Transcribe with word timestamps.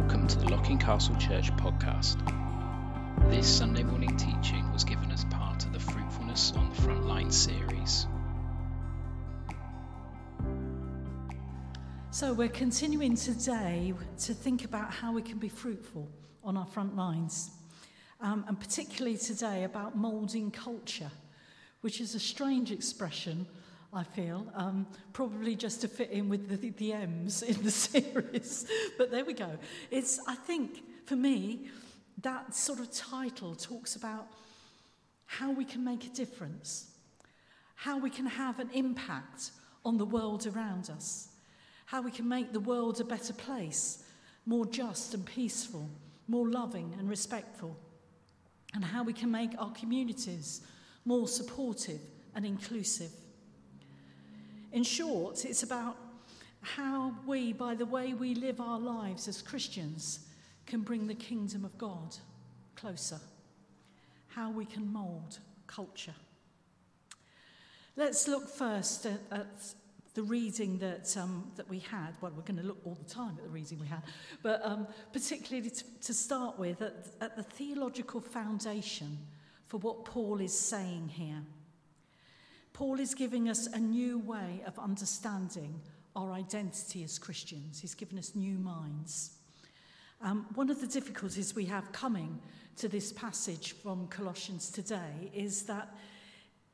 Welcome 0.00 0.28
to 0.28 0.38
the 0.38 0.48
Locking 0.50 0.78
Castle 0.78 1.16
Church 1.16 1.50
podcast. 1.56 2.18
This 3.32 3.48
Sunday 3.48 3.82
morning 3.82 4.16
teaching 4.16 4.72
was 4.72 4.84
given 4.84 5.10
as 5.10 5.24
part 5.24 5.64
of 5.64 5.72
the 5.72 5.80
Fruitfulness 5.80 6.52
on 6.52 6.70
the 6.70 6.76
Frontline 6.76 7.32
series. 7.32 8.06
So, 12.12 12.32
we're 12.32 12.48
continuing 12.48 13.16
today 13.16 13.92
to 14.20 14.34
think 14.34 14.64
about 14.64 14.92
how 14.92 15.12
we 15.12 15.20
can 15.20 15.38
be 15.38 15.48
fruitful 15.48 16.08
on 16.44 16.56
our 16.56 16.66
front 16.66 16.94
lines, 16.94 17.50
um, 18.20 18.44
and 18.46 18.58
particularly 18.58 19.16
today 19.16 19.64
about 19.64 19.96
moulding 19.96 20.52
culture, 20.52 21.10
which 21.80 22.00
is 22.00 22.14
a 22.14 22.20
strange 22.20 22.70
expression 22.70 23.48
I 23.92 24.02
feel, 24.02 24.46
um, 24.54 24.86
probably 25.14 25.54
just 25.54 25.80
to 25.80 25.88
fit 25.88 26.10
in 26.10 26.28
with 26.28 26.60
the, 26.60 26.70
the 26.70 26.92
M's 26.92 27.42
in 27.42 27.62
the 27.62 27.70
series. 27.70 28.66
but 28.98 29.10
there 29.10 29.24
we 29.24 29.32
go. 29.32 29.58
It's, 29.90 30.20
I 30.26 30.34
think, 30.34 30.82
for 31.06 31.16
me, 31.16 31.68
that 32.22 32.54
sort 32.54 32.80
of 32.80 32.92
title 32.92 33.54
talks 33.54 33.96
about 33.96 34.26
how 35.26 35.52
we 35.52 35.64
can 35.64 35.84
make 35.84 36.04
a 36.04 36.08
difference, 36.10 36.90
how 37.76 37.98
we 37.98 38.10
can 38.10 38.26
have 38.26 38.58
an 38.58 38.70
impact 38.72 39.52
on 39.84 39.96
the 39.96 40.04
world 40.04 40.46
around 40.46 40.90
us, 40.90 41.28
how 41.86 42.02
we 42.02 42.10
can 42.10 42.28
make 42.28 42.52
the 42.52 42.60
world 42.60 43.00
a 43.00 43.04
better 43.04 43.32
place, 43.32 44.04
more 44.44 44.66
just 44.66 45.14
and 45.14 45.24
peaceful, 45.24 45.88
more 46.26 46.48
loving 46.48 46.94
and 46.98 47.08
respectful, 47.08 47.76
and 48.74 48.84
how 48.84 49.02
we 49.02 49.12
can 49.12 49.30
make 49.30 49.50
our 49.58 49.72
communities 49.72 50.60
more 51.04 51.26
supportive 51.26 52.00
and 52.34 52.44
inclusive. 52.44 53.10
In 54.72 54.82
short, 54.82 55.44
it's 55.44 55.62
about 55.62 55.96
how 56.60 57.14
we, 57.26 57.52
by 57.52 57.74
the 57.74 57.86
way 57.86 58.14
we 58.14 58.34
live 58.34 58.60
our 58.60 58.78
lives 58.78 59.28
as 59.28 59.40
Christians, 59.40 60.20
can 60.66 60.80
bring 60.80 61.06
the 61.06 61.14
kingdom 61.14 61.64
of 61.64 61.76
God 61.78 62.16
closer, 62.76 63.18
how 64.28 64.50
we 64.50 64.64
can 64.64 64.92
mould 64.92 65.38
culture. 65.66 66.14
Let's 67.96 68.28
look 68.28 68.48
first 68.48 69.06
at, 69.06 69.20
at 69.30 69.74
the 70.14 70.22
reading 70.22 70.78
that, 70.78 71.16
um, 71.16 71.50
that 71.56 71.68
we 71.68 71.78
had. 71.78 72.14
Well, 72.20 72.32
we're 72.36 72.42
going 72.42 72.60
to 72.60 72.66
look 72.66 72.78
all 72.84 72.94
the 72.94 73.08
time 73.08 73.34
at 73.38 73.44
the 73.44 73.50
reading 73.50 73.78
we 73.80 73.86
had, 73.86 74.02
but 74.42 74.60
um, 74.64 74.86
particularly 75.12 75.70
to, 75.70 75.84
to 76.02 76.14
start 76.14 76.58
with, 76.58 76.82
at, 76.82 77.06
at 77.20 77.36
the 77.36 77.42
theological 77.42 78.20
foundation 78.20 79.18
for 79.66 79.78
what 79.78 80.04
Paul 80.04 80.40
is 80.40 80.58
saying 80.58 81.08
here. 81.08 81.42
Paul 82.72 83.00
is 83.00 83.14
giving 83.14 83.48
us 83.48 83.66
a 83.66 83.78
new 83.78 84.18
way 84.18 84.62
of 84.66 84.78
understanding 84.78 85.80
our 86.14 86.32
identity 86.32 87.04
as 87.04 87.18
Christians. 87.18 87.80
He's 87.80 87.94
given 87.94 88.18
us 88.18 88.34
new 88.34 88.58
minds. 88.58 89.32
Um, 90.20 90.46
one 90.54 90.70
of 90.70 90.80
the 90.80 90.86
difficulties 90.86 91.54
we 91.54 91.66
have 91.66 91.92
coming 91.92 92.40
to 92.76 92.88
this 92.88 93.12
passage 93.12 93.72
from 93.72 94.08
Colossians 94.08 94.70
today 94.70 95.30
is 95.32 95.64
that 95.64 95.96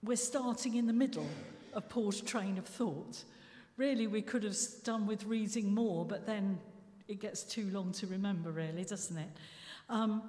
we're 0.03 0.17
starting 0.17 0.77
in 0.77 0.87
the 0.87 0.93
middle 0.93 1.29
of 1.73 1.89
Paul's 1.89 2.21
train 2.21 2.59
of 2.59 2.67
thought. 2.67 3.25
Really, 3.77 4.07
we 4.07 4.23
could 4.23 4.45
have 4.45 4.57
done 4.85 5.07
with 5.07 5.25
reading 5.25 5.75
more, 5.75 6.05
but 6.05 6.27
then 6.27 6.59
it 7.09 7.21
gets 7.21 7.43
too 7.43 7.69
long 7.71 7.93
to 7.93 8.07
remember, 8.07 8.51
really, 8.51 8.85
doesn't 8.85 9.17
it? 9.17 9.31
Um, 9.89 10.23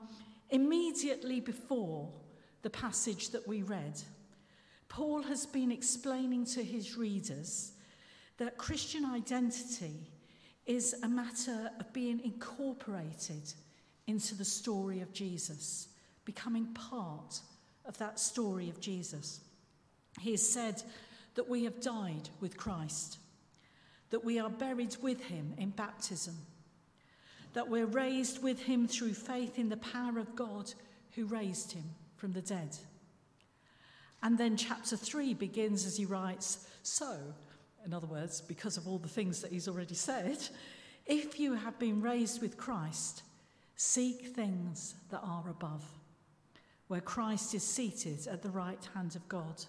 immediately 0.50 1.40
before 1.40 2.10
the 2.64 2.70
passage 2.70 3.30
that 3.30 3.48
we 3.48 3.62
read, 3.62 4.02
Paul 4.90 5.24
has 5.24 5.46
been 5.46 5.72
explaining 5.72 6.46
to 6.46 6.64
his 6.64 6.98
readers 6.98 7.74
that 8.38 8.58
Christian 8.58 9.06
identity 9.06 10.12
is 10.66 10.96
a 11.04 11.08
matter 11.08 11.70
of 11.80 11.94
being 11.94 12.20
incorporated 12.24 13.54
into 14.08 14.36
the 14.36 14.46
story 14.46 15.02
of 15.02 15.14
Jesus, 15.14 15.88
becoming 16.26 16.66
part 16.74 17.40
of 17.86 17.98
that 17.98 18.20
story 18.20 18.70
of 18.70 18.80
Jesus. 18.80 19.42
He 20.20 20.32
has 20.32 20.48
said 20.48 20.82
that 21.36 21.50
we 21.50 21.64
have 21.66 21.82
died 21.82 22.30
with 22.40 22.58
Christ, 22.58 23.18
that 24.10 24.24
we 24.24 24.40
are 24.40 24.50
buried 24.50 24.96
with 25.02 25.22
him 25.24 25.54
in 25.58 25.70
baptism, 25.70 26.38
that 27.54 27.70
we're 27.70 27.86
raised 27.86 28.42
with 28.42 28.62
him 28.62 28.88
through 28.88 29.14
faith 29.14 29.58
in 29.60 29.70
the 29.70 29.78
power 29.78 30.20
of 30.20 30.36
God 30.36 30.74
who 31.12 31.26
raised 31.26 31.72
him 31.72 31.84
from 32.18 32.34
the 32.34 32.42
dead. 32.42 32.78
And 34.26 34.40
then 34.40 34.58
chapter 34.58 34.98
3 34.98 35.36
begins 35.36 35.86
as 35.86 35.98
he 35.98 36.06
writes 36.06 36.68
So, 36.82 37.16
in 37.86 37.94
other 37.94 38.08
words, 38.08 38.42
because 38.42 38.76
of 38.76 38.88
all 38.88 38.98
the 38.98 39.08
things 39.08 39.40
that 39.42 39.52
he's 39.52 39.68
already 39.68 39.94
said, 39.94 40.40
if 41.06 41.40
you 41.40 41.54
have 41.54 41.78
been 41.78 42.02
raised 42.02 42.42
with 42.42 42.58
Christ, 42.58 43.22
seek 43.76 44.36
things 44.36 44.96
that 45.12 45.22
are 45.24 45.48
above, 45.48 45.86
where 46.88 47.02
Christ 47.02 47.54
is 47.54 47.62
seated 47.62 48.26
at 48.26 48.42
the 48.42 48.50
right 48.50 48.84
hand 48.96 49.16
of 49.16 49.30
God. 49.30 49.64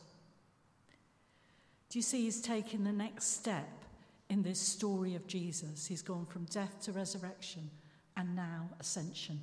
Do 1.91 1.99
you 1.99 2.03
see 2.03 2.23
he's 2.23 2.41
taken 2.41 2.83
the 2.83 2.93
next 2.93 3.34
step 3.34 3.84
in 4.31 4.43
this 4.43 4.59
story 4.59 5.15
of 5.17 5.27
Jesus? 5.27 5.87
He's 5.87 6.00
gone 6.00 6.25
from 6.25 6.47
death 6.47 6.81
to 6.84 6.93
resurrection 6.93 7.71
and 8.17 8.34
now 8.34 8.71
ascension. 8.81 9.38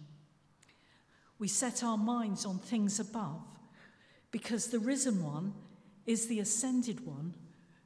We 1.37 1.49
set 1.49 1.83
our 1.83 1.99
minds 1.99 2.47
on 2.47 2.57
things 2.57 2.99
above 2.99 3.43
because 4.33 4.67
the 4.67 4.79
risen 4.79 5.23
one 5.23 5.53
is 6.07 6.25
the 6.25 6.39
ascended 6.39 7.05
one 7.05 7.35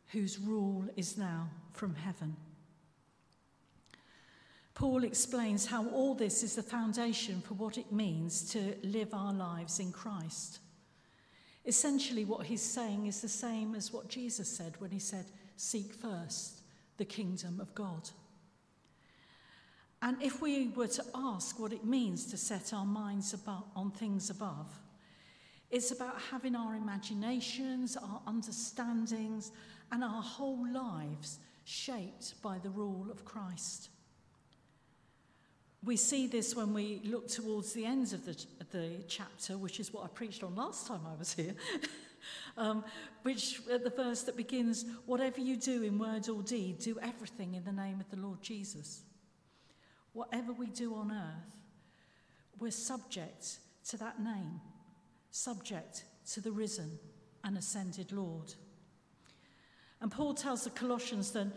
whose 0.07 0.39
rule 0.39 0.85
is 0.95 1.17
now 1.17 1.49
from 1.73 1.93
heaven. 1.93 2.37
Paul 4.73 5.03
explains 5.03 5.65
how 5.65 5.87
all 5.89 6.15
this 6.15 6.43
is 6.43 6.55
the 6.55 6.63
foundation 6.63 7.41
for 7.41 7.55
what 7.55 7.77
it 7.77 7.91
means 7.91 8.49
to 8.51 8.75
live 8.81 9.13
our 9.13 9.33
lives 9.33 9.79
in 9.79 9.91
Christ. 9.91 10.59
Essentially, 11.65 12.23
what 12.23 12.45
he's 12.45 12.61
saying 12.61 13.07
is 13.07 13.19
the 13.19 13.27
same 13.27 13.75
as 13.75 13.91
what 13.91 14.07
Jesus 14.07 14.47
said 14.47 14.75
when 14.79 14.91
he 14.91 14.99
said, 14.99 15.25
Seek 15.57 15.91
first 15.91 16.61
the 16.95 17.05
kingdom 17.05 17.59
of 17.59 17.75
God. 17.75 18.09
And 20.01 20.15
if 20.21 20.41
we 20.41 20.69
were 20.69 20.87
to 20.87 21.03
ask 21.13 21.59
what 21.59 21.73
it 21.73 21.83
means 21.83 22.25
to 22.27 22.37
set 22.37 22.71
our 22.71 22.85
minds 22.85 23.33
above, 23.33 23.65
on 23.75 23.91
things 23.91 24.29
above, 24.29 24.67
it's 25.69 25.91
about 25.91 26.19
having 26.31 26.55
our 26.55 26.75
imaginations, 26.75 27.97
our 27.97 28.21
understandings, 28.25 29.51
and 29.91 30.03
our 30.03 30.21
whole 30.21 30.65
lives 30.71 31.39
shaped 31.65 32.41
by 32.41 32.57
the 32.59 32.69
rule 32.69 33.07
of 33.11 33.25
Christ. 33.25 33.89
We 35.83 35.97
see 35.97 36.27
this 36.27 36.55
when 36.55 36.73
we 36.73 37.01
look 37.03 37.27
towards 37.27 37.73
the 37.73 37.85
ends 37.85 38.13
of 38.13 38.25
the, 38.25 38.45
the 38.71 38.91
chapter, 39.07 39.57
which 39.57 39.79
is 39.79 39.93
what 39.93 40.05
I 40.05 40.07
preached 40.07 40.43
on 40.43 40.55
last 40.55 40.87
time 40.87 41.01
I 41.05 41.17
was 41.17 41.33
here, 41.33 41.53
um, 42.57 42.83
which 43.23 43.61
at 43.71 43.83
the 43.83 43.89
verse 43.89 44.23
that 44.23 44.37
begins, 44.37 44.85
Whatever 45.05 45.41
you 45.41 45.57
do 45.57 45.83
in 45.83 45.99
word 45.99 46.29
or 46.29 46.41
deed, 46.41 46.79
do 46.79 46.97
everything 47.01 47.55
in 47.55 47.63
the 47.63 47.71
name 47.71 47.99
of 47.99 48.09
the 48.09 48.17
Lord 48.17 48.41
Jesus. 48.41 49.01
Whatever 50.13 50.51
we 50.53 50.67
do 50.67 50.95
on 50.95 51.11
earth, 51.11 51.55
we're 52.59 52.71
subject 52.71 53.59
to 53.89 53.97
that 53.97 54.21
name 54.21 54.61
subject 55.31 56.05
to 56.33 56.41
the 56.41 56.51
risen 56.51 56.99
and 57.43 57.57
ascended 57.57 58.11
Lord. 58.11 58.53
And 60.01 60.11
Paul 60.11 60.33
tells 60.33 60.63
the 60.63 60.69
Colossians 60.69 61.31
that 61.31 61.47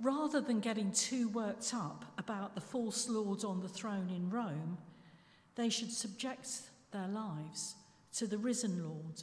rather 0.00 0.40
than 0.40 0.60
getting 0.60 0.92
too 0.92 1.28
worked 1.28 1.74
up 1.74 2.04
about 2.18 2.54
the 2.54 2.60
false 2.60 3.08
lords 3.08 3.44
on 3.44 3.60
the 3.60 3.68
throne 3.68 4.10
in 4.10 4.30
Rome, 4.30 4.78
they 5.56 5.68
should 5.68 5.92
subject 5.92 6.48
their 6.92 7.08
lives 7.08 7.74
to 8.14 8.26
the 8.26 8.38
risen 8.38 8.82
Lord 8.82 9.22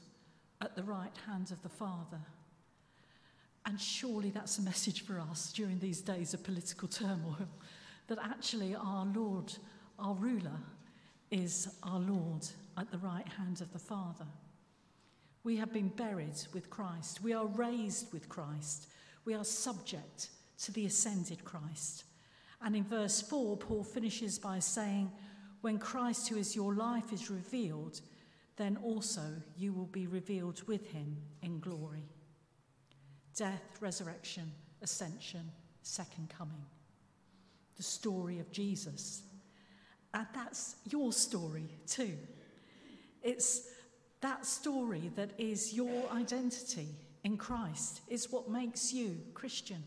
at 0.61 0.75
the 0.75 0.83
right 0.83 1.15
hand 1.25 1.51
of 1.51 1.61
the 1.63 1.69
Father. 1.69 2.21
And 3.65 3.79
surely 3.81 4.29
that's 4.29 4.59
a 4.59 4.61
message 4.61 5.03
for 5.05 5.19
us 5.19 5.51
during 5.51 5.79
these 5.79 6.01
days 6.01 6.33
of 6.33 6.43
political 6.43 6.87
turmoil 6.87 7.47
that 8.07 8.17
actually 8.23 8.75
our 8.75 9.05
Lord, 9.13 9.53
our 9.99 10.13
ruler, 10.13 10.59
is 11.31 11.67
our 11.83 11.99
Lord 11.99 12.47
at 12.77 12.91
the 12.91 12.97
right 12.99 13.27
hand 13.27 13.61
of 13.61 13.71
the 13.73 13.79
Father. 13.79 14.25
We 15.43 15.57
have 15.57 15.73
been 15.73 15.89
buried 15.89 16.35
with 16.53 16.69
Christ. 16.69 17.21
We 17.21 17.33
are 17.33 17.45
raised 17.45 18.11
with 18.13 18.29
Christ. 18.29 18.87
We 19.25 19.33
are 19.33 19.43
subject 19.43 20.29
to 20.63 20.71
the 20.71 20.85
ascended 20.85 21.43
Christ. 21.43 22.03
And 22.61 22.75
in 22.75 22.83
verse 22.83 23.21
4, 23.21 23.57
Paul 23.57 23.83
finishes 23.83 24.39
by 24.39 24.59
saying, 24.59 25.11
When 25.61 25.77
Christ, 25.77 26.27
who 26.27 26.37
is 26.37 26.55
your 26.55 26.73
life, 26.73 27.13
is 27.13 27.29
revealed, 27.29 28.01
then 28.55 28.77
also 28.83 29.21
you 29.57 29.71
will 29.71 29.85
be 29.85 30.07
revealed 30.07 30.63
with 30.67 30.87
him 30.91 31.17
in 31.43 31.59
glory. 31.59 32.03
Death, 33.35 33.77
resurrection, 33.79 34.51
ascension, 34.81 35.51
second 35.83 36.29
coming. 36.29 36.65
The 37.75 37.83
story 37.83 38.39
of 38.39 38.51
Jesus 38.51 39.21
And 40.17 40.25
that's 40.33 40.77
your 40.89 41.13
story 41.13 41.69
too. 41.85 42.17
It's 43.21 43.69
that 44.21 44.47
story 44.47 45.11
that 45.15 45.29
is 45.37 45.75
your 45.75 46.09
identity 46.11 46.87
in 47.23 47.37
Christ. 47.37 48.01
It's 48.07 48.31
what 48.31 48.49
makes 48.49 48.91
you 48.91 49.19
Christian. 49.35 49.83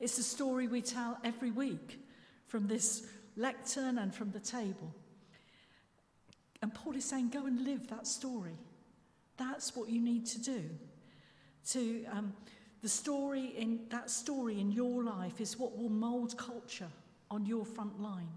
It's 0.00 0.16
the 0.16 0.22
story 0.22 0.66
we 0.66 0.80
tell 0.80 1.18
every 1.24 1.50
week 1.50 2.00
from 2.46 2.68
this 2.68 3.06
lectern 3.36 3.98
and 3.98 4.14
from 4.14 4.30
the 4.30 4.40
table. 4.40 4.94
And 6.62 6.72
Paul 6.72 6.96
is 6.96 7.04
saying, 7.04 7.28
go 7.28 7.44
and 7.44 7.66
live 7.66 7.86
that 7.88 8.06
story. 8.06 8.56
That's 9.36 9.76
what 9.76 9.90
you 9.90 10.00
need 10.00 10.24
to 10.24 10.40
do. 10.40 10.64
To 11.72 12.06
um, 12.12 12.32
the 12.80 12.88
story 12.88 13.52
in 13.58 13.80
that 13.90 14.08
story 14.08 14.58
in 14.58 14.72
your 14.72 15.04
life 15.04 15.38
is 15.38 15.58
what 15.58 15.76
will 15.76 15.90
mold 15.90 16.38
culture 16.38 16.88
on 17.30 17.44
your 17.44 17.66
front 17.66 18.00
line. 18.00 18.30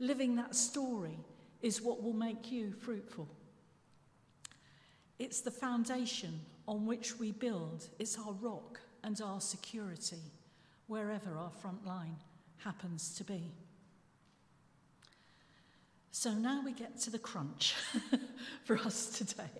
Living 0.00 0.34
that 0.36 0.56
story 0.56 1.18
is 1.60 1.82
what 1.82 2.02
will 2.02 2.14
make 2.14 2.50
you 2.50 2.72
fruitful. 2.72 3.28
It's 5.18 5.42
the 5.42 5.50
foundation 5.50 6.40
on 6.66 6.86
which 6.86 7.18
we 7.18 7.32
build. 7.32 7.86
It's 7.98 8.18
our 8.18 8.32
rock 8.32 8.80
and 9.04 9.20
our 9.20 9.40
security, 9.42 10.22
wherever 10.86 11.36
our 11.36 11.50
front 11.50 11.86
line 11.86 12.16
happens 12.56 13.14
to 13.16 13.24
be. 13.24 13.52
So 16.12 16.32
now 16.32 16.62
we 16.64 16.72
get 16.72 16.98
to 17.00 17.10
the 17.10 17.18
crunch 17.18 17.74
for 18.64 18.78
us 18.78 19.10
today. 19.10 19.50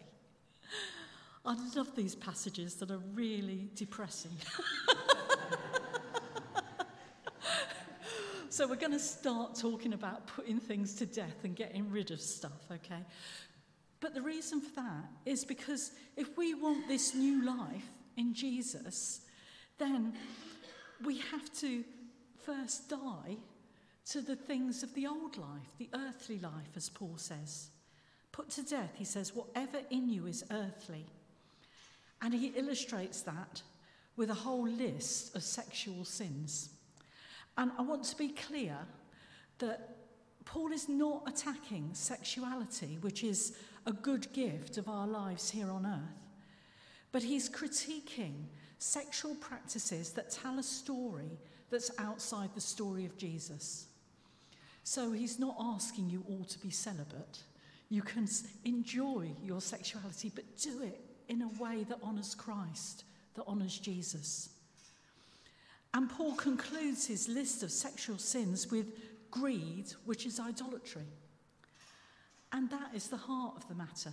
I 1.45 1.57
love 1.77 1.95
these 1.95 2.15
passages 2.15 2.75
that 2.77 2.91
are 2.91 3.03
really 3.15 3.69
depressing. 3.75 4.33
so 8.51 8.67
we're 8.67 8.75
going 8.75 8.93
to 8.93 8.99
start 8.99 9.55
talking 9.55 9.93
about 9.93 10.27
putting 10.27 10.59
things 10.59 10.95
to 10.97 11.07
death 11.07 11.45
and 11.45 11.55
getting 11.55 11.91
rid 11.91 12.11
of 12.11 12.21
stuff, 12.21 12.67
okay? 12.71 13.05
But 14.01 14.13
the 14.13 14.23
reason 14.23 14.61
for 14.61 14.75
that 14.77 15.05
is 15.25 15.45
because 15.45 15.93
if 16.17 16.37
we 16.37 16.55
want 16.55 16.89
this 16.89 17.15
new 17.15 17.45
life 17.45 17.89
in 18.17 18.35
Jesus, 18.35 19.21
then 19.79 20.15
we 21.05 21.19
have 21.19 21.53
to 21.61 21.85
first 22.45 22.89
die 22.89 23.37
to 24.07 24.21
the 24.21 24.35
things 24.35 24.83
of 24.83 24.93
the 24.95 25.07
old 25.07 25.37
life, 25.37 25.71
the 25.79 25.89
earthly 25.95 26.39
life, 26.39 26.75
as 26.75 26.89
Paul 26.89 27.15
says. 27.17 27.69
Put 28.33 28.51
to 28.51 28.63
death, 28.63 28.95
he 28.97 29.05
says, 29.05 29.35
whatever 29.35 29.79
in 29.91 30.09
you 30.09 30.27
is 30.27 30.45
earthly. 30.51 31.07
And 32.21 32.35
he 32.35 32.49
illustrates 32.49 33.23
that 33.23 33.63
with 34.17 34.31
a 34.31 34.35
whole 34.35 34.69
list 34.69 35.37
of 35.37 35.43
sexual 35.45 36.05
sins. 36.05 36.71
And 37.57 37.73
I 37.79 37.83
want 37.83 38.05
to 38.05 38.17
be 38.17 38.29
clear 38.29 38.77
that 39.59 39.97
Paul 40.45 40.73
is 40.73 40.89
not 40.89 41.23
attacking 41.27 41.91
sexuality, 41.93 42.99
which 43.01 43.23
is 43.23 43.57
a 43.87 43.93
good 43.93 44.33
gift 44.33 44.79
of 44.79 44.89
our 44.89 45.07
lives 45.07 45.51
here 45.51 45.71
on 45.71 45.87
earth, 45.87 46.23
but 47.13 47.23
he's 47.23 47.49
critiquing 47.49 48.45
sexual 48.79 49.35
practices 49.37 50.11
that 50.13 50.31
tell 50.31 50.59
a 50.59 50.63
story 50.63 51.39
that's 51.71 51.91
outside 51.99 52.51
the 52.55 52.61
story 52.61 53.05
of 53.05 53.17
Jesus. 53.17 53.87
So 54.83 55.13
he's 55.13 55.39
not 55.39 55.57
asking 55.61 56.11
you 56.11 56.25
all 56.29 56.45
to 56.45 56.59
be 56.59 56.71
celibate. 56.71 57.43
You 57.91 58.03
can 58.03 58.27
enjoy 58.65 59.31
your 59.43 59.61
sexuality, 59.61 60.33
but 60.35 60.57
do 60.59 60.83
it 60.83 61.01
in 61.29 61.43
a 61.43 61.63
way 61.63 61.85
that 61.89 62.03
honours 62.03 62.35
Christ, 62.35 63.05
that 63.35 63.47
honours 63.47 63.79
Jesus. 63.79 64.51
And 65.93 66.09
Paul 66.09 66.35
concludes 66.35 67.07
his 67.07 67.29
list 67.29 67.63
of 67.63 67.71
sexual 67.71 68.19
sins 68.19 68.71
with 68.71 68.87
greed, 69.31 69.93
which 70.05 70.27
is 70.27 70.39
idolatry. 70.39 71.07
And 72.53 72.71
that 72.71 72.91
is 72.95 73.09
the 73.09 73.17
heart 73.17 73.57
of 73.57 73.69
the 73.69 73.75
matter. 73.75 74.13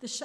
The 0.00 0.08
sh- 0.08 0.22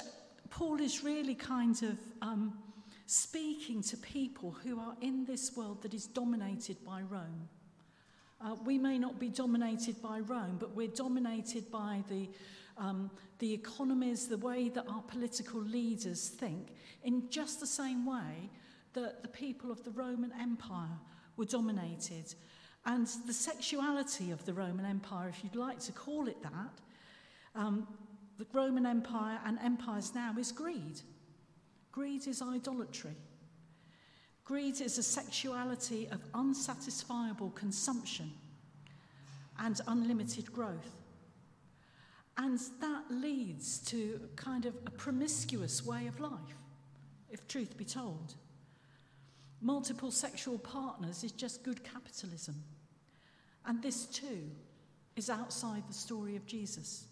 Paul 0.49 0.79
is 0.79 1.03
really 1.03 1.35
kind 1.35 1.81
of 1.83 1.97
um, 2.21 2.57
speaking 3.05 3.81
to 3.83 3.97
people 3.97 4.51
who 4.63 4.79
are 4.79 4.95
in 5.01 5.25
this 5.25 5.55
world 5.55 5.81
that 5.83 5.93
is 5.93 6.05
dominated 6.05 6.83
by 6.83 7.01
Rome. 7.01 7.47
Uh, 8.41 8.55
we 8.65 8.77
may 8.77 8.97
not 8.97 9.19
be 9.19 9.29
dominated 9.29 10.01
by 10.01 10.19
Rome, 10.19 10.57
but 10.59 10.75
we're 10.75 10.87
dominated 10.87 11.69
by 11.71 12.03
the, 12.09 12.29
um, 12.77 13.11
the 13.39 13.53
economies, 13.53 14.27
the 14.27 14.37
way 14.37 14.69
that 14.69 14.87
our 14.87 15.01
political 15.01 15.59
leaders 15.59 16.29
think, 16.29 16.69
in 17.03 17.29
just 17.29 17.59
the 17.59 17.67
same 17.67 18.05
way 18.05 18.49
that 18.93 19.21
the 19.21 19.29
people 19.29 19.71
of 19.71 19.83
the 19.83 19.91
Roman 19.91 20.31
Empire 20.39 20.97
were 21.37 21.45
dominated. 21.45 22.33
And 22.85 23.07
the 23.25 23.33
sexuality 23.33 24.31
of 24.31 24.45
the 24.45 24.53
Roman 24.53 24.85
Empire, 24.85 25.29
if 25.29 25.43
you'd 25.43 25.55
like 25.55 25.79
to 25.81 25.91
call 25.91 26.27
it 26.27 26.41
that, 26.43 26.81
um, 27.55 27.87
the 28.37 28.47
Roman 28.53 28.85
Empire 28.85 29.39
and 29.45 29.59
empires 29.59 30.13
now 30.15 30.33
is 30.39 30.51
greed. 30.51 31.01
Greed 31.91 32.25
is 32.27 32.41
idolatry. 32.41 33.15
Greed 34.45 34.81
is 34.81 34.97
a 34.97 35.03
sexuality 35.03 36.07
of 36.11 36.23
unsatisfiable 36.33 37.53
consumption 37.53 38.31
and 39.59 39.81
unlimited 39.87 40.51
growth. 40.51 40.95
And 42.37 42.57
that 42.79 43.03
leads 43.09 43.79
to 43.89 44.21
kind 44.37 44.65
of 44.65 44.73
a 44.87 44.91
promiscuous 44.91 45.85
way 45.85 46.07
of 46.07 46.19
life, 46.21 46.63
if 47.29 47.45
truth 47.47 47.77
be 47.77 47.83
told. 47.83 48.35
Multiple 49.61 50.11
sexual 50.11 50.57
partners 50.57 51.23
is 51.23 51.31
just 51.31 51.63
good 51.63 51.83
capitalism. 51.83 52.63
And 53.65 53.81
this 53.81 54.05
too 54.05 54.49
is 55.15 55.29
outside 55.29 55.83
the 55.87 55.93
story 55.93 56.35
of 56.35 56.45
Jesus. 56.45 57.05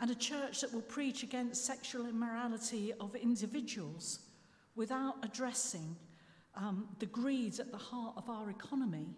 And 0.00 0.10
a 0.10 0.14
church 0.14 0.60
that 0.60 0.72
will 0.72 0.82
preach 0.82 1.22
against 1.22 1.64
sexual 1.64 2.06
immorality 2.06 2.92
of 3.00 3.14
individuals 3.14 4.18
without 4.74 5.16
addressing 5.22 5.96
um, 6.56 6.88
the 6.98 7.06
greed 7.06 7.58
at 7.58 7.70
the 7.70 7.78
heart 7.78 8.14
of 8.16 8.28
our 8.28 8.50
economy 8.50 9.08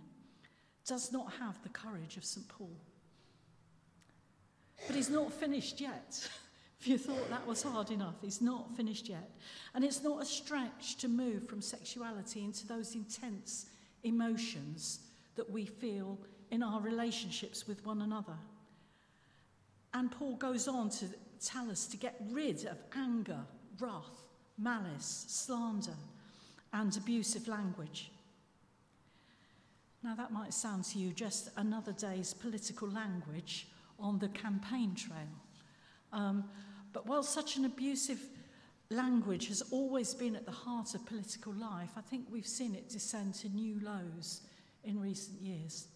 does 0.87 1.13
not 1.13 1.33
have 1.41 1.61
the 1.63 1.69
courage 1.69 2.17
of 2.17 2.25
St. 2.25 2.47
Paul. 2.49 2.71
But 4.87 4.97
he's 4.97 5.11
not 5.11 5.33
finished 5.33 5.81
yet. 5.81 6.29
If 6.81 6.89
you 6.89 6.99
thought 6.99 7.31
that 7.31 7.47
was 7.47 7.63
hard 7.63 7.91
enough, 7.91 8.17
he's 8.21 8.41
not 8.41 8.77
finished 8.77 9.09
yet. 9.09 9.31
And 9.75 9.85
it's 9.85 10.03
not 10.03 10.23
a 10.23 10.27
stretch 10.27 10.97
to 10.99 11.09
move 11.09 11.49
from 11.49 11.63
sexuality 11.63 12.45
into 12.45 12.67
those 12.67 12.95
intense 12.95 13.67
emotions 14.05 15.01
that 15.37 15.51
we 15.51 15.65
feel 15.65 16.19
in 16.51 16.63
our 16.63 16.81
relationships 16.81 17.67
with 17.67 17.85
one 17.85 18.03
another. 18.03 18.37
And 19.95 20.11
Paul 20.11 20.37
goes 20.37 20.69
on 20.69 20.91
to 20.91 21.07
tell 21.45 21.71
us 21.71 21.87
to 21.87 21.97
get 21.97 22.21
rid 22.31 22.67
of 22.67 22.77
anger, 22.95 23.41
wrath, 23.79 24.25
malice, 24.59 25.25
slander, 25.29 25.97
and 26.73 26.97
abusive 26.97 27.49
language. 27.49 28.11
Now, 30.03 30.15
that 30.15 30.33
might 30.33 30.55
sound 30.55 30.85
to 30.85 30.99
you 30.99 31.13
just 31.13 31.49
another 31.57 31.93
day's 31.93 32.35
political 32.35 32.89
language 32.89 33.67
on 33.99 34.19
the 34.19 34.29
campaign 34.29 34.95
trail. 34.95 35.17
Um, 36.17 36.45
but 36.95 37.07
while 37.07 37.23
such 37.23 37.57
an 37.57 37.67
abusive 37.67 38.19
language 38.91 39.49
has 39.49 39.61
always 39.71 40.15
been 40.15 40.35
at 40.35 40.47
the 40.47 40.51
heart 40.51 40.95
of 40.95 41.05
political 41.05 41.53
life, 41.53 41.91
I 41.97 42.01
think 42.01 42.27
we've 42.31 42.47
seen 42.47 42.75
it 42.75 42.89
descend 42.89 43.35
to 43.35 43.49
new 43.51 43.79
lows 43.81 44.41
in 44.83 44.99
recent 44.99 45.41
years. 45.43 45.89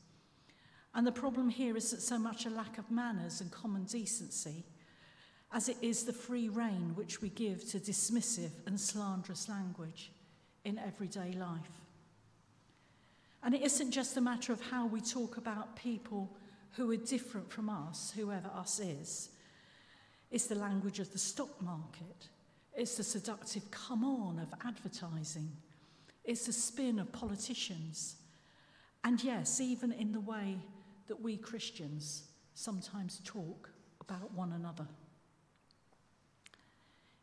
And 0.94 1.06
the 1.06 1.12
problem 1.12 1.48
here 1.48 1.76
isn't 1.76 2.02
so 2.02 2.18
much 2.18 2.44
a 2.44 2.50
lack 2.50 2.76
of 2.76 2.90
manners 2.90 3.40
and 3.40 3.50
common 3.50 3.84
decency 3.84 4.64
as 5.52 5.68
it 5.68 5.76
is 5.80 6.04
the 6.04 6.12
free 6.12 6.48
rein 6.48 6.92
which 6.94 7.22
we 7.22 7.30
give 7.30 7.66
to 7.70 7.78
dismissive 7.78 8.50
and 8.66 8.78
slanderous 8.78 9.48
language 9.48 10.12
in 10.64 10.78
everyday 10.78 11.32
life. 11.32 11.80
And 13.42 13.54
it 13.54 13.62
isn't 13.62 13.90
just 13.90 14.18
a 14.18 14.20
matter 14.20 14.52
of 14.52 14.60
how 14.60 14.86
we 14.86 15.00
talk 15.00 15.38
about 15.38 15.76
people 15.76 16.36
who 16.72 16.90
are 16.90 16.96
different 16.96 17.50
from 17.50 17.70
us, 17.70 18.12
whoever 18.14 18.48
us 18.48 18.80
is, 18.80 19.30
It's 20.30 20.46
the 20.46 20.54
language 20.54 21.00
of 21.00 21.12
the 21.12 21.18
stock 21.18 21.60
market. 21.60 22.28
It's 22.74 22.96
the 22.96 23.04
seductive 23.04 23.70
come 23.70 24.04
on 24.04 24.38
of 24.38 24.54
advertising. 24.64 25.50
It's 26.24 26.46
the 26.46 26.52
spin 26.52 26.98
of 26.98 27.12
politicians. 27.12 28.16
And 29.02 29.22
yes, 29.22 29.60
even 29.60 29.92
in 29.92 30.12
the 30.12 30.20
way 30.20 30.58
that 31.08 31.20
we 31.20 31.36
Christians 31.36 32.24
sometimes 32.54 33.20
talk 33.24 33.70
about 34.00 34.32
one 34.32 34.52
another. 34.52 34.86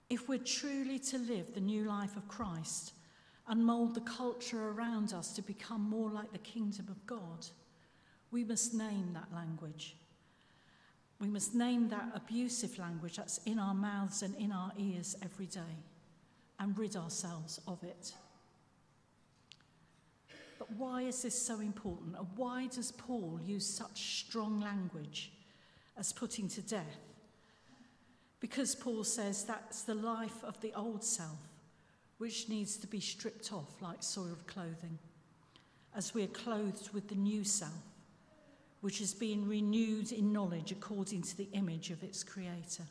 If 0.10 0.28
we're 0.28 0.40
truly 0.40 1.00
to 1.00 1.18
live 1.18 1.54
the 1.54 1.62
new 1.62 1.84
life 1.84 2.16
of 2.16 2.28
Christ 2.28 2.94
and 3.48 3.66
mould 3.66 3.94
the 3.94 4.02
culture 4.02 4.70
around 4.70 5.14
us 5.14 5.34
to 5.34 5.42
become 5.42 5.82
more 5.82 6.10
like 6.10 6.32
the 6.32 6.38
kingdom 6.40 6.88
of 6.90 7.06
God, 7.06 7.46
we 8.32 8.44
must 8.44 8.74
name 8.74 9.12
that 9.14 9.34
language. 9.34 9.96
We 11.20 11.28
must 11.28 11.56
name 11.56 11.90
that 11.90 12.12
abusive 12.14 12.78
language 12.78 13.18
that's 13.18 13.40
in 13.46 13.58
our 13.58 13.74
mouths 13.74 14.22
and 14.22 14.36
in 14.36 14.52
our 14.52 14.72
ears 14.78 15.16
every 15.24 15.48
day 15.48 15.76
and 16.60 16.78
rid 16.78 16.96
ourselves 16.96 17.60
of 17.68 17.84
it. 17.84 18.14
But 20.60 20.72
why 20.72 21.04
is 21.04 21.22
this 21.22 21.40
so 21.40 21.60
important? 21.60 22.16
And 22.18 22.28
why 22.36 22.68
does 22.68 22.92
Paul 22.92 23.40
use 23.44 23.66
such 23.66 24.22
strong 24.26 24.60
language 24.60 25.32
as 25.98 26.12
putting 26.14 26.48
to 26.50 26.62
death? 26.62 27.00
Because 28.40 28.76
Paul 28.76 29.04
says 29.04 29.44
that's 29.44 29.84
the 29.84 29.96
life 29.96 30.44
of 30.44 30.60
the 30.62 30.74
old 30.74 31.04
self, 31.04 31.40
which 32.18 32.50
needs 32.50 32.78
to 32.78 32.88
be 32.88 33.00
stripped 33.00 33.52
off 33.52 33.82
like 33.82 34.04
soiled 34.04 34.46
clothing, 34.48 35.00
as 35.96 36.14
we 36.14 36.24
are 36.24 36.28
clothed 36.28 36.92
with 36.94 37.08
the 37.08 37.16
new 37.16 37.44
self, 37.44 37.72
which 38.82 39.02
is 39.02 39.14
being 39.14 39.48
renewed 39.48 40.12
in 40.12 40.32
knowledge 40.32 40.72
according 40.72 41.22
to 41.24 41.38
the 41.38 41.50
image 41.54 41.90
of 41.90 42.04
its 42.04 42.24
creator. 42.24 42.84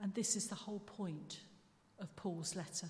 And 0.00 0.12
this 0.14 0.34
is 0.34 0.48
the 0.48 0.54
whole 0.54 0.80
point 0.80 1.40
of 1.98 2.14
Paul's 2.16 2.56
letter 2.56 2.88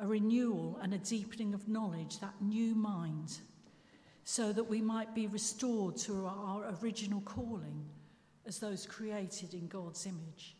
a 0.00 0.06
renewal 0.06 0.76
and 0.82 0.92
a 0.92 0.98
deepening 0.98 1.54
of 1.54 1.68
knowledge, 1.68 2.18
that 2.18 2.34
new 2.40 2.74
mind, 2.74 3.38
so 4.24 4.52
that 4.52 4.64
we 4.64 4.80
might 4.80 5.14
be 5.14 5.28
restored 5.28 5.96
to 5.96 6.26
our 6.26 6.74
original 6.82 7.20
calling 7.20 7.84
as 8.44 8.58
those 8.58 8.86
created 8.86 9.54
in 9.54 9.68
God's 9.68 10.04
image, 10.04 10.56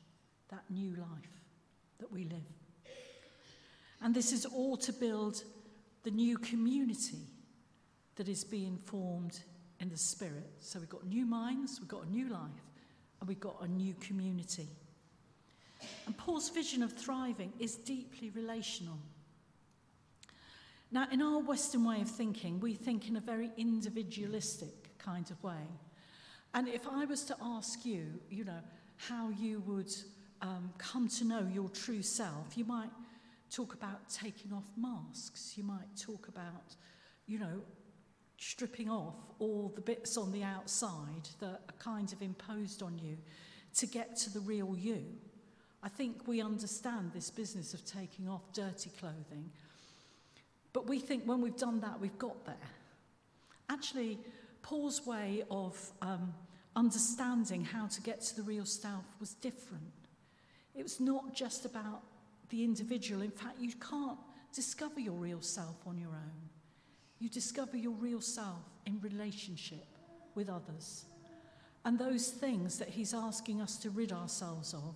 that 0.50 0.62
new 0.71 0.94
life 0.94 1.42
that 1.99 2.12
we 2.12 2.25
live. 2.25 2.38
And 4.00 4.14
this 4.14 4.33
is 4.33 4.47
all 4.47 4.76
to 4.76 4.92
build 4.92 5.42
the 6.04 6.12
new 6.12 6.38
community 6.38 7.26
that 8.16 8.28
is 8.28 8.44
being 8.44 8.78
formed 8.85 9.40
in 9.80 9.88
the 9.88 9.97
Spirit. 9.97 10.50
So 10.61 10.78
we've 10.78 10.88
got 10.88 11.06
new 11.06 11.26
minds, 11.26 11.80
we've 11.80 11.88
got 11.88 12.06
a 12.06 12.11
new 12.11 12.28
life, 12.28 12.64
and 13.21 13.28
we've 13.28 13.40
got 13.40 13.56
a 13.62 13.68
new 13.68 13.94
community. 14.00 14.68
And 16.06 16.16
Paul's 16.16 16.49
vision 16.49 16.83
of 16.83 16.92
thriving 16.92 17.52
is 17.59 17.76
deeply 17.76 18.30
relational. 18.30 18.99
Now, 20.90 21.06
in 21.11 21.21
our 21.23 21.40
Western 21.40 21.85
way 21.85 22.00
of 22.00 22.09
thinking, 22.09 22.61
we 22.61 22.75
think 22.75 23.09
in 23.09 23.16
a 23.16 23.21
very 23.21 23.50
individualistic 23.56 24.97
kind 24.99 25.28
of 25.30 25.42
way. 25.42 25.66
And 26.54 26.68
if 26.68 26.87
I 26.87 27.04
was 27.04 27.25
to 27.25 27.37
ask 27.42 27.85
you, 27.85 28.21
you 28.30 28.44
know, 28.44 28.61
how 28.97 29.30
you 29.30 29.61
would 29.66 29.92
um, 30.40 30.73
come 30.78 31.09
to 31.09 31.25
know 31.25 31.49
your 31.52 31.68
true 31.68 32.02
self, 32.02 32.56
you 32.56 32.64
might 32.64 32.90
talk 33.50 33.75
about 33.75 34.09
taking 34.09 34.52
off 34.52 34.71
masks. 34.76 35.54
You 35.56 35.64
might 35.64 35.97
talk 36.00 36.28
about, 36.28 36.76
you 37.26 37.38
know, 37.38 37.62
stripping 38.51 38.91
off 38.91 39.15
all 39.39 39.73
the 39.75 39.81
bits 39.81 40.17
on 40.17 40.33
the 40.33 40.43
outside 40.43 41.29
that 41.41 41.61
are 41.69 41.79
kind 41.79 42.13
of 42.13 42.23
imposed 42.23 42.83
on 42.83 42.99
you 42.99 43.17
to 43.77 43.87
get 43.87 44.17
to 44.17 44.31
the 44.31 44.41
real 44.41 44.77
you. 44.77 45.05
I 45.83 45.89
think 45.89 46.27
we 46.27 46.41
understand 46.41 47.13
this 47.13 47.31
business 47.31 47.75
of 47.75 47.85
taking 47.85 48.29
off 48.29 48.53
dirty 48.53 48.91
clothing 48.99 49.51
but 50.75 50.89
we 50.89 50.99
think 50.99 51.25
when 51.25 51.41
we've 51.41 51.57
done 51.57 51.81
that, 51.81 51.99
we've 52.01 52.19
got 52.19 52.45
there. 52.45 52.57
Actually, 53.71 54.19
Paul's 54.61 55.07
way 55.07 55.45
of 55.51 55.79
um, 56.03 56.35
understanding 56.77 57.65
how 57.65 57.87
to 57.87 58.03
get 58.03 58.21
to 58.23 58.37
the 58.37 58.43
real 58.43 58.67
self 58.67 59.05
was 59.21 59.35
different. 59.35 59.85
It 60.75 60.83
was 60.83 60.99
not 60.99 61.33
just 61.35 61.65
about 61.65 62.03
the 62.51 62.65
individual. 62.65 63.23
In 63.23 63.31
fact, 63.31 63.61
you 63.61 63.73
can't 63.75 64.19
discover 64.53 64.99
your 64.99 65.15
real 65.15 65.41
self 65.41 65.77
on 65.87 65.97
your 65.97 66.11
own. 66.11 66.44
You 67.25 67.31
discover 67.31 67.78
your 67.78 67.95
real 67.95 68.21
self 68.21 68.69
in 68.85 69.00
relationship 69.00 69.87
with 70.35 70.50
others. 70.50 71.07
And 71.87 71.99
those 71.99 72.28
things 72.28 72.78
that 72.78 72.90
he's 72.90 73.14
asking 73.14 73.62
us 73.62 73.78
to 73.78 73.88
rid 73.88 74.12
ourselves 74.12 74.75
of 74.75 74.95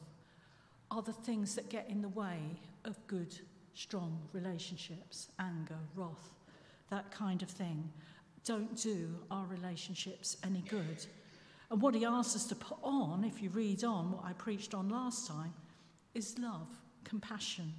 are 0.91 1.01
the 1.01 1.15
things 1.15 1.55
that 1.55 1.71
get 1.71 1.89
in 1.89 2.03
the 2.03 2.11
way 2.11 2.39
of 2.85 2.99
good 3.07 3.35
strong 3.73 4.21
relationships, 4.35 5.29
anger, 5.39 5.79
wrath, 5.95 6.35
that 6.91 7.11
kind 7.11 7.43
of 7.43 7.49
thing, 7.49 7.91
don't 8.45 8.77
do 8.77 9.09
our 9.31 9.47
relationships 9.47 10.37
any 10.45 10.61
good. 10.69 11.07
And 11.71 11.81
what 11.81 11.95
he 11.95 12.05
asks 12.05 12.37
us 12.37 12.45
to 12.49 12.55
put 12.55 12.77
on, 12.83 13.25
if 13.25 13.41
you 13.41 13.49
read 13.49 13.85
on 13.85 14.13
what 14.13 14.27
I 14.27 14.35
preached 14.35 14.75
on 14.75 14.91
last 14.91 15.27
time, 15.27 15.55
is 16.13 16.39
love, 16.39 16.69
compassion, 17.05 17.73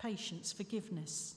patience, 0.00 0.52
forgiveness. 0.52 1.36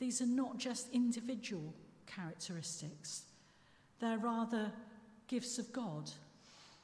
These 0.00 0.22
are 0.22 0.26
not 0.26 0.56
just 0.56 0.88
individual 0.92 1.74
characteristics, 2.06 3.22
they're 4.00 4.18
rather 4.18 4.72
gifts 5.28 5.58
of 5.58 5.72
God 5.72 6.10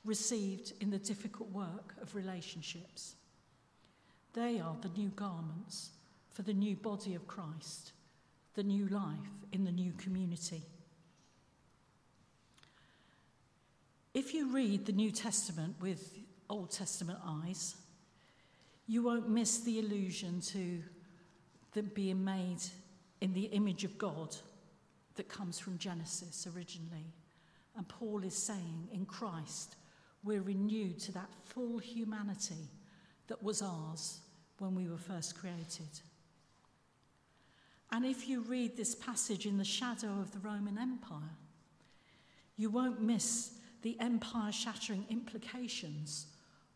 received 0.04 0.74
in 0.80 0.90
the 0.90 0.98
difficult 0.98 1.50
work 1.50 1.94
of 2.00 2.14
relationships. 2.14 3.14
They 4.34 4.60
are 4.60 4.76
the 4.82 4.90
new 4.90 5.08
garments 5.08 5.90
for 6.30 6.42
the 6.42 6.52
new 6.52 6.76
body 6.76 7.14
of 7.14 7.26
Christ, 7.26 7.92
the 8.54 8.62
new 8.62 8.86
life 8.88 9.16
in 9.50 9.64
the 9.64 9.72
new 9.72 9.92
community. 9.92 10.62
If 14.12 14.34
you 14.34 14.52
read 14.52 14.84
the 14.84 14.92
New 14.92 15.10
Testament 15.10 15.76
with 15.80 16.18
Old 16.50 16.70
Testament 16.70 17.18
eyes, 17.26 17.76
you 18.86 19.02
won't 19.02 19.28
miss 19.28 19.60
the 19.60 19.78
allusion 19.78 20.40
to 20.52 20.82
them 21.72 21.90
being 21.94 22.22
made 22.22 22.62
in 23.26 23.32
the 23.32 23.46
image 23.46 23.82
of 23.82 23.98
God 23.98 24.36
that 25.16 25.28
comes 25.28 25.58
from 25.58 25.78
Genesis 25.78 26.46
originally. 26.54 27.12
And 27.76 27.88
Paul 27.88 28.22
is 28.22 28.36
saying, 28.36 28.86
in 28.92 29.04
Christ, 29.04 29.74
we're 30.22 30.42
renewed 30.42 31.00
to 31.00 31.12
that 31.12 31.28
full 31.42 31.78
humanity 31.78 32.70
that 33.26 33.42
was 33.42 33.62
ours 33.62 34.20
when 34.60 34.76
we 34.76 34.86
were 34.86 34.96
first 34.96 35.36
created. 35.36 35.88
And 37.90 38.06
if 38.06 38.28
you 38.28 38.42
read 38.42 38.76
this 38.76 38.94
passage 38.94 39.44
in 39.44 39.58
the 39.58 39.64
shadow 39.64 40.20
of 40.20 40.30
the 40.30 40.38
Roman 40.38 40.78
Empire, 40.78 41.34
you 42.56 42.70
won't 42.70 43.02
miss 43.02 43.58
the 43.82 43.98
empire 43.98 44.52
shattering 44.52 45.04
implications 45.10 46.28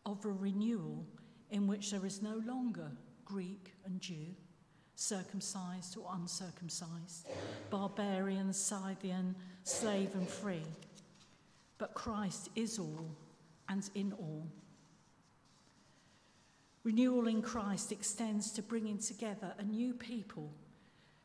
of 0.05 0.25
a 0.25 0.29
renewal 0.29 1.05
in 1.49 1.65
which 1.65 1.91
there 1.91 2.05
is 2.05 2.21
no 2.21 2.41
longer 2.45 2.91
Greek 3.23 3.71
and 3.85 4.01
Jew, 4.01 4.35
circumcised 5.01 5.97
or 5.97 6.09
uncircumcised, 6.13 7.27
barbarian, 7.69 8.53
Scythian, 8.53 9.35
slave 9.63 10.13
and 10.13 10.27
free. 10.27 10.65
But 11.77 11.95
Christ 11.95 12.49
is 12.55 12.77
all 12.77 13.15
and 13.67 13.89
in 13.95 14.13
all. 14.13 14.47
Renewal 16.83 17.27
in 17.27 17.41
Christ 17.41 17.91
extends 17.91 18.51
to 18.51 18.61
bringing 18.61 18.99
together 18.99 19.53
a 19.57 19.63
new 19.63 19.93
people 19.93 20.51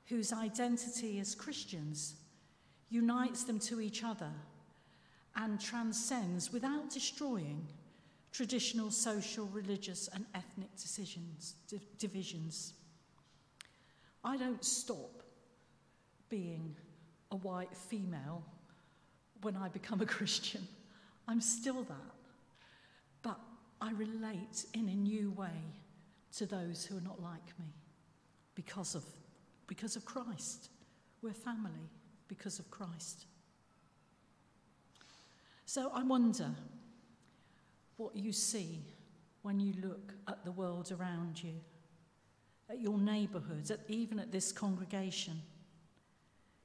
whose 0.06 0.32
identity 0.32 1.18
as 1.18 1.34
Christians 1.34 2.14
unites 2.88 3.44
them 3.44 3.58
to 3.58 3.80
each 3.80 4.04
other 4.04 4.30
and 5.34 5.60
transcends 5.60 6.52
without 6.52 6.90
destroying 6.90 7.66
traditional 8.32 8.90
social, 8.90 9.46
religious, 9.46 10.08
and 10.14 10.24
ethnic 10.34 10.74
decisions, 10.76 11.54
divisions. 11.98 12.74
I 14.26 14.36
don't 14.36 14.64
stop 14.64 15.22
being 16.28 16.74
a 17.30 17.36
white 17.36 17.74
female 17.76 18.42
when 19.42 19.56
I 19.56 19.68
become 19.68 20.00
a 20.00 20.06
Christian. 20.16 20.66
I'm 21.28 21.40
still 21.40 21.84
that. 21.84 22.14
But 23.22 23.38
I 23.80 23.92
relate 23.92 24.66
in 24.74 24.88
a 24.88 24.94
new 24.94 25.30
way 25.30 25.62
to 26.38 26.46
those 26.46 26.84
who 26.84 26.98
are 26.98 27.02
not 27.02 27.22
like 27.22 27.56
me 27.58 27.72
because 28.56 28.96
of 28.96 29.04
because 29.68 29.94
of 29.94 30.04
Christ. 30.04 30.70
We're 31.22 31.32
family 31.32 31.88
because 32.26 32.58
of 32.58 32.68
Christ. 32.70 33.26
So 35.66 35.90
I 35.94 36.02
wonder 36.02 36.50
what 37.96 38.16
you 38.16 38.32
see 38.32 38.82
when 39.42 39.60
you 39.60 39.74
look 39.82 40.14
at 40.28 40.44
the 40.44 40.52
world 40.52 40.92
around 40.92 41.42
you, 41.42 41.54
at 42.68 42.80
your 42.80 42.98
neighbourhoods, 42.98 43.70
at, 43.70 43.80
even 43.88 44.18
at 44.18 44.32
this 44.32 44.52
congregation. 44.52 45.40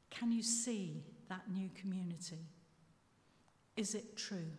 Can 0.10 0.32
you 0.32 0.44
see 0.44 1.04
that 1.30 1.50
new 1.52 1.70
community? 1.76 2.40
Is 3.78 3.96
it 3.96 4.18
true? 4.18 4.52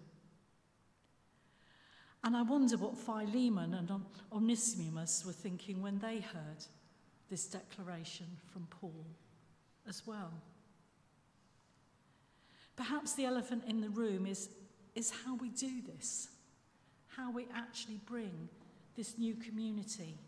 And 2.24 2.36
I 2.36 2.42
wonder 2.42 2.76
what 2.76 2.96
Philemon 2.96 3.74
and 3.74 3.90
Onesimus 4.32 5.24
were 5.26 5.32
thinking 5.32 5.82
when 5.82 5.98
they 5.98 6.20
heard 6.20 6.64
this 7.28 7.46
declaration 7.46 8.26
from 8.52 8.66
Paul 8.70 9.06
as 9.88 10.06
well. 10.06 10.32
Perhaps 12.76 13.14
the 13.14 13.24
elephant 13.24 13.64
in 13.66 13.80
the 13.80 13.90
room 13.90 14.26
is, 14.26 14.50
is 14.94 15.10
how 15.24 15.34
we 15.36 15.50
do 15.50 15.82
this, 15.94 16.28
how 17.08 17.30
we 17.30 17.46
actually 17.54 18.00
bring 18.06 18.48
this 18.96 19.18
new 19.18 19.34
community 19.34 20.18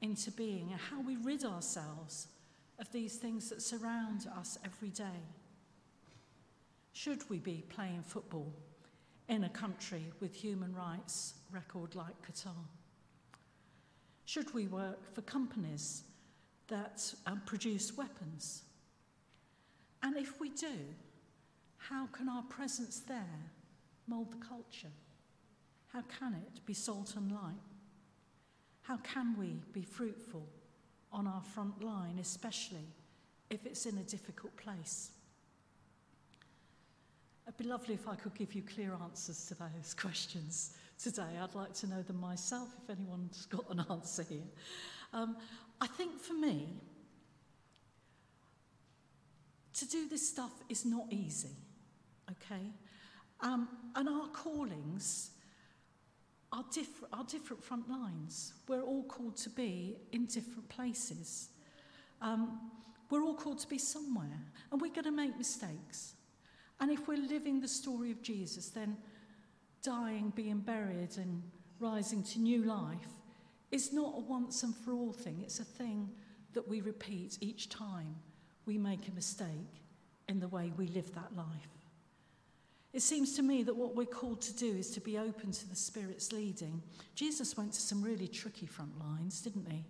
into 0.00 0.30
being, 0.32 0.70
and 0.72 0.80
how 0.80 1.00
we 1.00 1.16
rid 1.16 1.44
ourselves 1.44 2.28
of 2.78 2.90
these 2.92 3.16
things 3.16 3.48
that 3.48 3.62
surround 3.62 4.26
us 4.36 4.58
every 4.64 4.90
day. 4.90 5.22
Should 6.92 7.28
we 7.30 7.38
be 7.38 7.64
playing 7.68 8.02
football 8.02 8.52
in 9.28 9.44
a 9.44 9.48
country 9.48 10.04
with 10.20 10.34
human 10.34 10.74
rights 10.74 11.34
record 11.50 11.94
like 11.94 12.14
Qatar? 12.22 12.54
Should 14.24 14.52
we 14.54 14.66
work 14.66 15.14
for 15.14 15.22
companies 15.22 16.02
that 16.68 17.14
um, 17.26 17.42
produce 17.46 17.96
weapons? 17.96 18.62
And 20.02 20.16
if 20.16 20.40
we 20.40 20.50
do, 20.50 20.78
how 21.76 22.06
can 22.06 22.28
our 22.28 22.42
presence 22.42 23.00
there 23.00 23.50
mould 24.06 24.32
the 24.32 24.44
culture? 24.44 24.92
How 25.92 26.02
can 26.18 26.34
it 26.34 26.64
be 26.66 26.74
salt 26.74 27.14
and 27.16 27.30
light? 27.30 27.54
How 28.86 28.98
can 28.98 29.36
we 29.38 29.60
be 29.72 29.82
fruitful 29.82 30.46
on 31.12 31.26
our 31.26 31.42
front 31.42 31.82
line, 31.82 32.18
especially 32.20 32.86
if 33.50 33.64
it's 33.66 33.86
in 33.86 33.96
a 33.98 34.02
difficult 34.02 34.56
place. 34.56 35.10
It'd 37.46 37.56
be 37.56 37.64
lovely 37.64 37.94
if 37.94 38.08
I 38.08 38.16
could 38.16 38.34
give 38.34 38.54
you 38.54 38.62
clear 38.62 38.92
answers 39.02 39.46
to 39.46 39.54
those 39.54 39.94
questions 39.98 40.74
today. 41.02 41.38
I'd 41.40 41.54
like 41.54 41.72
to 41.74 41.86
know 41.86 42.02
them 42.02 42.20
myself 42.20 42.68
if 42.82 42.90
anyone's 42.98 43.46
got 43.50 43.64
an 43.70 43.84
answer 43.90 44.24
here. 44.28 44.46
Um, 45.12 45.36
I 45.80 45.86
think 45.86 46.18
for 46.20 46.34
me, 46.34 46.68
to 49.74 49.86
do 49.86 50.08
this 50.08 50.28
stuff 50.28 50.52
is 50.68 50.84
not 50.84 51.06
easy, 51.10 51.54
okay? 52.30 52.62
Um, 53.40 53.68
and 53.94 54.08
our 54.08 54.26
callings 54.28 55.30
are, 56.56 56.64
diff- 56.72 57.04
are 57.12 57.24
different 57.24 57.62
front 57.62 57.88
lines. 57.88 58.54
We're 58.66 58.82
all 58.82 59.04
called 59.04 59.36
to 59.38 59.50
be 59.50 59.96
in 60.12 60.24
different 60.24 60.68
places. 60.70 61.50
Um, 62.22 62.58
we're 63.10 63.22
all 63.22 63.34
called 63.34 63.58
to 63.58 63.68
be 63.68 63.78
somewhere, 63.78 64.40
and 64.72 64.80
we're 64.80 64.92
going 64.92 65.04
to 65.04 65.12
make 65.12 65.36
mistakes. 65.36 66.14
And 66.80 66.90
if 66.90 67.06
we're 67.06 67.18
living 67.18 67.60
the 67.60 67.68
story 67.68 68.10
of 68.10 68.22
Jesus, 68.22 68.70
then 68.70 68.96
dying, 69.82 70.32
being 70.34 70.60
buried, 70.60 71.16
and 71.18 71.42
rising 71.78 72.22
to 72.22 72.38
new 72.38 72.62
life 72.62 73.12
is 73.70 73.92
not 73.92 74.14
a 74.16 74.20
once 74.20 74.62
and 74.62 74.74
for 74.74 74.92
all 74.92 75.12
thing. 75.12 75.40
It's 75.42 75.60
a 75.60 75.64
thing 75.64 76.08
that 76.54 76.66
we 76.66 76.80
repeat 76.80 77.36
each 77.42 77.68
time 77.68 78.16
we 78.64 78.78
make 78.78 79.08
a 79.08 79.12
mistake 79.12 79.82
in 80.28 80.40
the 80.40 80.48
way 80.48 80.72
we 80.76 80.86
live 80.88 81.14
that 81.14 81.36
life. 81.36 81.75
It 82.96 83.02
seems 83.02 83.34
to 83.34 83.42
me 83.42 83.62
that 83.64 83.76
what 83.76 83.94
we're 83.94 84.06
called 84.06 84.40
to 84.40 84.56
do 84.56 84.74
is 84.74 84.88
to 84.92 85.02
be 85.02 85.18
open 85.18 85.52
to 85.52 85.68
the 85.68 85.76
Spirit's 85.76 86.32
leading. 86.32 86.82
Jesus 87.14 87.54
went 87.54 87.74
to 87.74 87.80
some 87.82 88.00
really 88.00 88.26
tricky 88.26 88.64
front 88.64 88.98
lines, 88.98 89.42
didn't 89.42 89.70
he? 89.70 89.84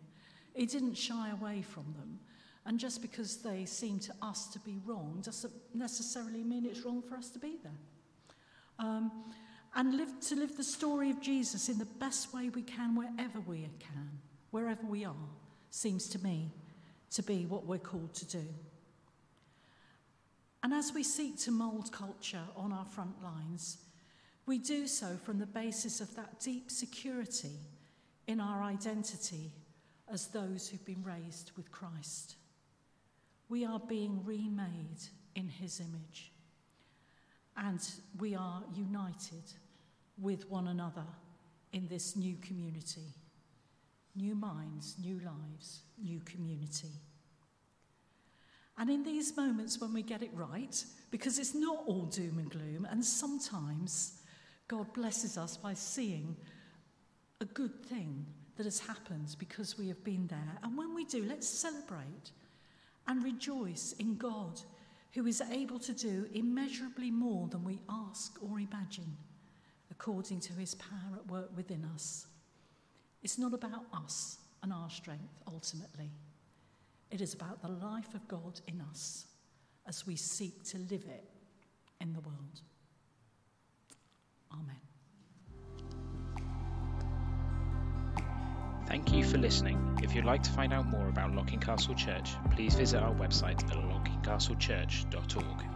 He 0.55 0.67
didn't 0.67 0.95
shy 0.95 1.31
away 1.31 1.63
from 1.63 1.85
them. 1.97 2.19
And 2.65 2.81
just 2.81 3.01
because 3.03 3.37
they 3.37 3.65
seem 3.65 4.01
to 4.01 4.13
us 4.23 4.49
to 4.49 4.59
be 4.59 4.81
wrong 4.85 5.23
doesn't 5.25 5.53
necessarily 5.73 6.43
mean 6.43 6.67
it's 6.67 6.81
wrong 6.85 7.01
for 7.01 7.15
us 7.15 7.31
to 7.31 7.39
be 7.39 7.59
there. 7.63 7.79
Um, 8.81 9.13
and 9.77 9.97
live, 9.97 10.19
to 10.23 10.35
live 10.35 10.57
the 10.57 10.65
story 10.65 11.11
of 11.11 11.21
Jesus 11.21 11.69
in 11.69 11.79
the 11.79 11.85
best 11.85 12.35
way 12.35 12.49
we 12.49 12.63
can, 12.63 12.97
wherever 12.97 13.39
we 13.39 13.69
can, 13.79 14.19
wherever 14.51 14.85
we 14.85 15.05
are, 15.05 15.15
seems 15.71 16.09
to 16.09 16.19
me 16.25 16.51
to 17.13 17.23
be 17.23 17.47
what 17.47 17.67
we're 17.67 17.79
called 17.79 18.15
to 18.15 18.27
do. 18.27 18.49
And 20.67 20.75
as 20.75 20.93
we 20.93 21.05
seek 21.05 21.39
to 21.43 21.53
mould 21.53 21.93
culture 21.93 22.43
on 22.57 22.73
our 22.73 22.87
front 22.87 23.23
lines, 23.23 23.79
we 24.47 24.59
do 24.59 24.89
so 24.89 25.17
from 25.23 25.39
the 25.39 25.47
basis 25.47 26.01
of 26.01 26.13
that 26.17 26.41
deep 26.41 26.73
security 26.73 27.53
in 28.27 28.41
our 28.41 28.65
identity 28.65 29.53
as 30.13 30.27
those 30.27 30.69
who've 30.69 30.85
been 30.85 31.05
raised 31.05 31.53
with 31.57 31.71
Christ. 31.71 32.35
We 33.49 33.65
are 33.65 33.79
being 33.79 34.25
remade 34.25 35.05
in 35.37 35.47
his 35.47 35.79
image, 35.79 36.33
and 37.57 37.79
we 38.19 38.35
are 38.35 38.65
united 38.75 39.45
with 40.21 40.51
one 40.51 40.67
another 40.67 41.07
in 41.73 41.87
this 41.87 42.17
new 42.17 42.39
community. 42.39 43.15
New 44.17 44.35
minds, 44.35 44.97
new 45.01 45.21
lives, 45.21 45.83
new 46.03 46.19
community. 46.25 46.91
And 48.79 48.91
in 48.91 49.03
these 49.03 49.37
moments 49.37 49.81
when 49.81 49.93
we 49.93 50.03
get 50.03 50.23
it 50.23 50.31
right, 50.35 50.85
because 51.11 51.39
it's 51.39 51.55
not 51.55 51.85
all 51.87 52.05
doom 52.05 52.39
and 52.39 52.51
gloom, 52.51 52.87
and 52.91 53.05
sometimes 53.05 54.21
God 54.69 54.93
blesses 54.93 55.39
us 55.39 55.57
by 55.57 55.75
seeing 55.75 56.37
a 57.41 57.45
good 57.45 57.85
thing 57.87 58.27
that 58.57 58.65
has 58.65 58.81
happened 58.81 59.37
because 59.39 59.79
we 59.79 59.89
have 59.89 60.03
been 60.05 60.27
there. 60.27 60.59
And 60.63 60.77
when 60.77 60.95
we 60.95 61.05
do, 61.05 61.25
let's 61.25 61.49
celebrate 61.49 62.31
and 63.07 63.23
rejoice 63.23 63.95
in 63.99 64.17
God, 64.17 64.61
who 65.13 65.27
is 65.27 65.43
able 65.53 65.79
to 65.79 65.93
do 65.93 66.27
immeasurably 66.35 67.11
more 67.11 67.49
than 67.49 67.65
we 67.65 67.79
ask 67.89 68.37
or 68.43 68.59
imagine, 68.59 69.17
according 69.91 70.41
to 70.41 70.53
his 70.55 70.75
power 70.75 71.17
at 71.17 71.31
work 71.31 71.51
within 71.57 71.89
us. 71.95 72.27
It's 73.23 73.39
not 73.39 73.55
about 73.55 73.85
us 73.95 74.39
and 74.63 74.73
our 74.73 74.91
strength 74.91 75.41
ultimately. 75.47 76.11
It 77.17 77.23
is 77.23 77.33
about 77.33 77.63
the 77.63 77.71
life 77.71 78.13
of 78.15 78.29
God 78.29 78.61
in 78.67 78.79
us 78.91 79.25
as 79.89 80.07
we 80.07 80.17
seek 80.17 80.63
to 80.65 80.77
live 80.77 81.07
it 81.07 81.25
in 82.03 82.13
the 82.13 82.21
world. 82.21 82.61
Amen. 84.53 84.77
Thank 88.87 89.15
you 89.15 89.25
for 89.25 89.39
listening. 89.39 89.99
If 90.03 90.15
you'd 90.15 90.27
like 90.27 90.43
to 90.43 90.51
find 90.51 90.75
out 90.75 90.89
more 90.89 91.09
about 91.09 91.35
Locking 91.35 91.59
Castle 91.59 91.95
Church, 91.95 92.33
please 92.51 92.75
visit 92.75 93.03
our 93.03 93.15
website 93.15 93.65
at 93.65 93.79
lockingcastlechurch.org. 93.79 95.76